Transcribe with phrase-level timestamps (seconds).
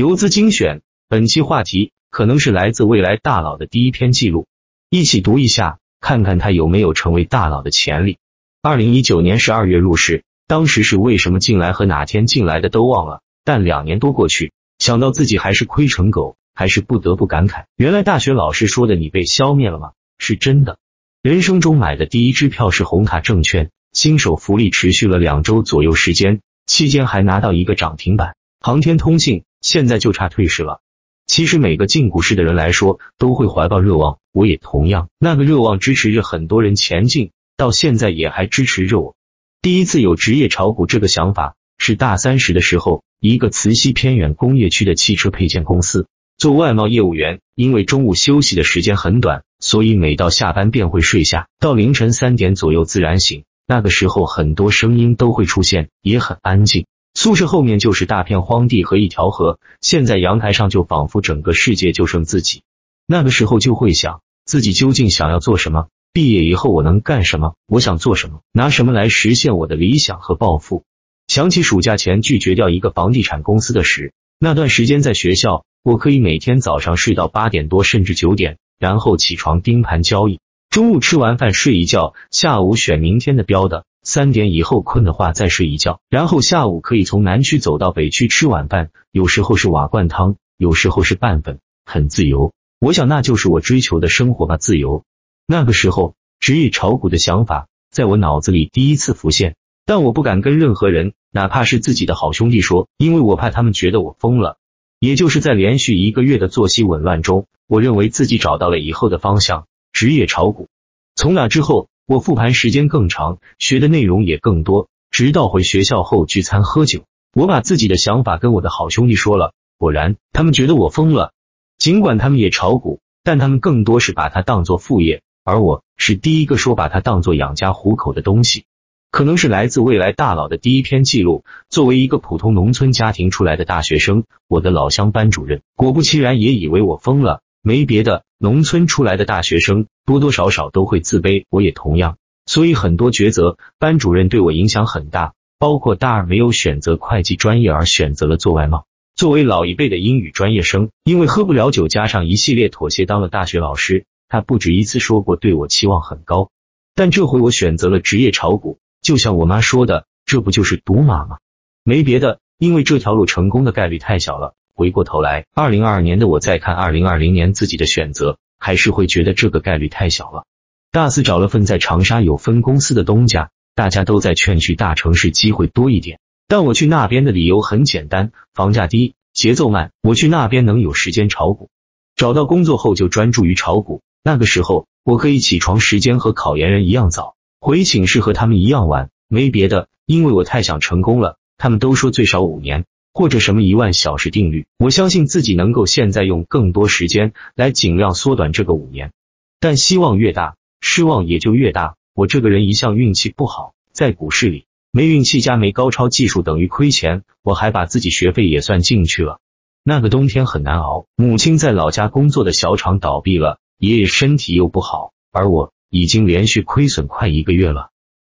[0.00, 0.80] 游资精选，
[1.10, 4.46] 本期话题可能是来自未来大佬的第一篇记录，
[4.88, 8.16] 一起读一下，看看他有没有成为大佬的潜力。
[8.62, 19.90] 二零一九年十二月入市，当时是为什么进来和哪天进来的都忘了，但两年多过去，想到自己还是亏成狗，还是不得不感慨，原来大学老师说的你被消灭了吗？
[20.16, 20.78] 是真的。
[21.20, 28.34] 人生中买的第一支票是红塔证券，新手福利持续了两周左右时间，期间还拿到一个涨停板。
[28.62, 30.80] 航天通信现在就差退市了。
[31.26, 35.08] 其实每个进股市的人来说，都会怀抱热望，我也同样。
[35.18, 39.14] 那个热望支持着很多人前进，到现在也还支持着我。
[39.62, 53.44] 第一次有职业炒股这个想法，是大三十的时候，一个慈溪偏远工业区的汽车配件公司做外贸业务员，因为中午休息的时间很短，所以每到下班便会睡下，到凌晨三点左右自然醒。
[53.66, 56.86] 那个时候很多声音都会出现，也很安静。
[57.22, 62.62] 宿舍后面就是大片荒地和一条河，现在阳台上就仿佛整个世界就剩自己。
[63.06, 65.88] 那个时候就会想，自己究竟想要做什么？
[66.14, 67.56] 毕业以后我能干什么？
[67.66, 68.40] 我想做什么？
[68.52, 70.84] 拿什么来实现我的理想和抱负？
[71.26, 80.40] 想起暑假前拒绝掉一个房地产公司的时，那段时间在学校，我可以每天早上睡到八点多甚至九点，然后起床盯盘交易，
[80.70, 83.84] 中午吃完饭睡一觉，下午选明天的标的。
[84.02, 92.52] 三点以后困的话再睡一觉，然后下午可以从南区走到北区吃晚饭，有时候是瓦罐汤，有时候是拌粉，很自由。
[92.78, 95.04] 我想那就是我追求的生活吧，自由。
[95.46, 104.56] 那个时候，职业炒股的想法在我脑子里第一次浮现，但我不敢跟任何人，哪怕是自己的好兄弟说，因为我怕他们觉得我疯了。
[104.98, 110.68] 也就是在连续一个月的作息紊乱中，我认为自己找到了以后的方向，职业炒股。
[111.14, 111.89] 从那之后。
[112.10, 114.88] 我复盘时间更长，学的内容也更多。
[115.12, 117.04] 直到回学校后聚餐喝酒，
[117.36, 119.52] 我把自己的想法跟我的好兄弟说了。
[119.78, 121.30] 果然，他们觉得我疯了。
[121.78, 128.64] 尽管他们也炒股，但他们更多是把它当做副业，而我是第一个说把它当做养家糊口的东西。
[129.12, 131.44] 可能是来自未来大佬的第一篇记录。
[131.68, 137.40] 作为一个普通农村家庭出来的大学生，我的老乡班主任果不其然也以为我疯了。
[137.62, 148.86] 没别的，农村出来的大学生多多少少都会自卑，我也同样，所以很多抉择，班主任对我影响很大，包括大二没有选择会计专业而选择了做外贸。
[149.14, 154.06] 作为老一辈的英语专业生，因为喝不了酒，加上一系列妥协，当了大学老师。
[154.26, 156.50] 他不止一次说过对我期望很高，
[156.94, 161.36] 但这回我选择了职业炒股，就像我妈说的，这不就是赌马吗？
[161.84, 164.54] 没别的，因为这条路成功的概率太小了。
[164.80, 170.44] 回过头来，二零二二年的我再看二零二零年自己的选择，还是会觉得这个概率太小了。
[170.90, 176.18] 大四找了份在长沙有分公司的东家，大家都在劝去大城市机会多一点，
[176.48, 181.68] 但我去那边的理由很简单，房价低，节奏慢，我去那边能有时间炒股。
[182.16, 191.36] 找到工作后就专注于炒股，那个时候我可以起床时间和考研人一样早，回寝室和他们一样晚，没别的，因为我太想成功了。
[191.58, 192.86] 他们都说最少五年。
[193.12, 199.12] 或者什么一万小时定律，我相信自己能够现在用更多时间来尽量缩短这个五年。
[199.58, 201.96] 但希望越大，失望也就越大。
[202.14, 209.38] 我这个人一向运气不好，在股市里没运气加没高超技术等于亏钱，我还把自己学费也算进去了。
[209.84, 217.89] 那个冬天很难熬，母亲在老家工作的小厂倒闭了，爷爷身体又不好，而我已经连续亏损快一个月了。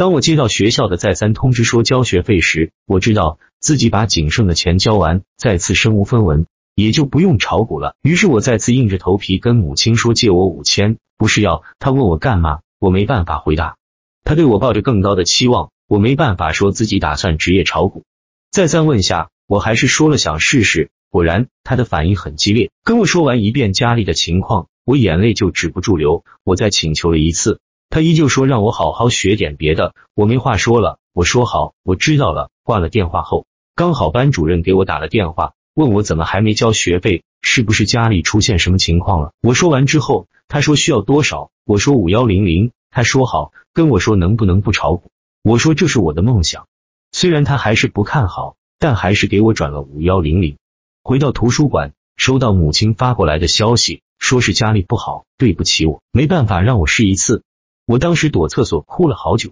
[0.00, 7.96] 当我接到学校的再三通知说交学费时，我知道自己把仅剩的钱交完，再次身无分文，也就不用炒股了。
[8.00, 11.64] 于是我再次硬着头皮跟母亲说借我五千，不是要。
[11.78, 13.76] 他问我干嘛，我没办法回答。
[14.24, 18.04] 他对我抱着更高的期望，我没办法说自己打算职业炒股。
[18.50, 20.88] 再三问下，我还是说了想试试。
[21.10, 26.24] 果然，他的反应很激烈，跟我说完一遍家里的情况，我眼泪就止不住流。
[26.42, 27.60] 我再请求了一次。
[27.90, 30.98] 他依旧说让我好好学点别的，我没话说了。
[31.12, 32.48] 我说好，我知道了。
[32.62, 39.32] 挂了电话后，刚好班主任给我打了电话，问我怎么还没交学费，是不是家里出现什么情况了？
[39.42, 41.50] 我说完之后，他说需要多少？
[41.66, 42.70] 我说五幺零零。
[42.92, 45.10] 他说好，跟我说能不能不炒股？
[45.42, 46.68] 我说这是我的梦想。
[47.10, 50.58] 虽然他还是不看好，但还是给我转了五幺零零。
[51.02, 57.42] 回到图书馆，收到母亲发过来的消息，说是家里不好，对不起我，没办法让我试一次。
[57.90, 59.50] 我当时躲厕所哭了好久，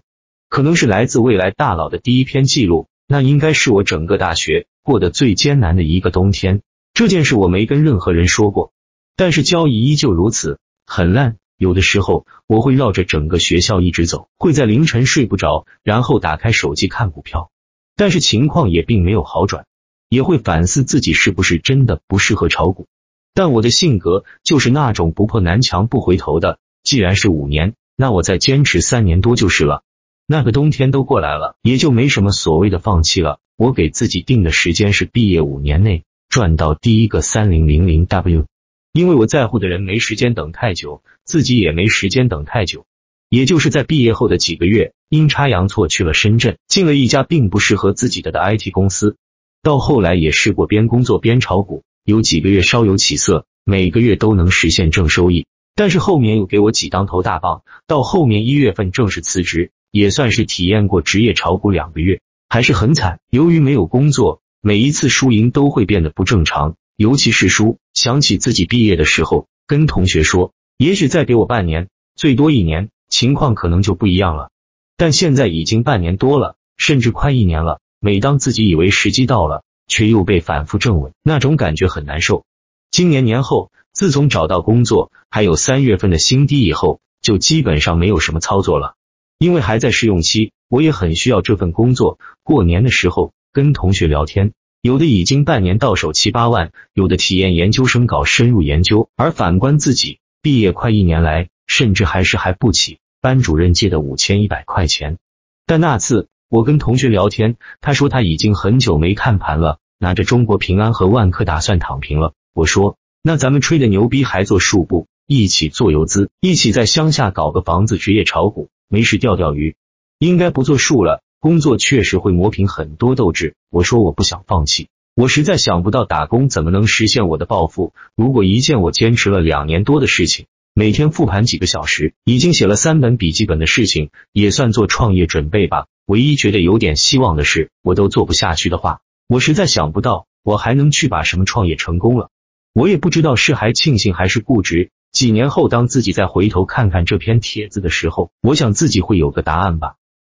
[0.48, 6.62] 可能是来自未来大佬的第一篇记录，那应该是我整个大学过得最艰难的一个冬天。
[6.94, 8.70] 这件事我没跟任何人说过，
[9.16, 11.34] 但是交易依旧如此，很烂。
[11.56, 17.50] 有的时候我会绕着整个学校一直走，会在凌晨睡不着，然后打开手机看股票，
[17.96, 19.66] 但是情况也并没有好转。
[20.08, 22.86] 也会反思自己是不是真的不适合炒股。
[23.34, 29.82] 但我的性格就是那种不破南墙不回头的，既然是五年，那我再坚持三年多就是了。
[30.24, 33.40] 那个冬天都过来了，也就没什么所谓的放弃了。
[33.56, 38.46] 我给自己定的时间是毕业五年内赚到第一个三零零零 W，
[38.92, 42.86] 因为我在乎的人没时间等太久，自己也没时间等太久。
[43.28, 49.16] 也就是在毕业后的几个月，阴差阳错去了深圳，进了一家并不适合自己的的 IT 公司。
[49.60, 55.46] 到后来也试过边工作边炒股，有几个月稍有起色，每个月都能实现正收益。
[55.78, 59.70] 但是后面又给我几当头大棒，到后面一月份正式辞职。
[59.92, 63.20] 也算是体验过职业炒股两个月，还是很惨。
[63.30, 67.78] 由于没有工作，每一次输赢都会变得不正常，尤其是输。
[67.94, 74.50] 想起自己毕业的时候，跟同学说，也许再给我半年，最多一年，情况可能就不一样了。
[74.96, 77.78] 但现在已经半年多了，甚至快一年了。
[78.00, 82.44] 每当自己以为时机到了，却又被反复正稳，那种感觉很难受。
[82.90, 88.94] 今年年后，自从找到工作，还有三月份的新低以后，就基本上没有什么操作了。
[89.40, 92.20] 因为还在试用期，我也很需要这份工作。
[92.44, 94.52] 过年的时候跟同学聊天，
[94.82, 99.10] 有的已经半年到手七八万，有的体验研究生搞深入研究。
[99.16, 105.18] 而反观自己，毕业快一年来，甚至还是还不起班主任借的五千一百块钱。
[105.66, 112.32] 但那次我跟同学聊天，他说他已经很久没看盘了，拿着中国平安和万科打算躺平了。
[112.54, 115.06] 我说那咱们吹的牛逼还做数不？
[115.26, 118.68] 一起做游资，一起在乡下搞个房子，职业炒股。
[118.88, 119.76] 没事钓钓鱼，
[120.18, 121.20] 应该不作数了。
[121.40, 123.54] 工作确实会磨平很多斗志。
[123.70, 127.92] 我说我不想放弃，我实在想不到打工怎么能实现我的抱负。
[128.16, 135.86] 如果一件我坚持了两年多的事情，每天复盘几个小时，已经写了三本笔记本的事情，也算做创业准备吧。
[136.06, 142.30] 唯一觉得有点希望的是，我都做不下去的话，我实在想不到我还能去把什么创业成功了。
[142.78, 144.92] 我也不知道是还庆幸还是固执。
[145.10, 149.96] 几年后，当自己再回头看看这篇帖子的时候，我想自己会有个答案吧。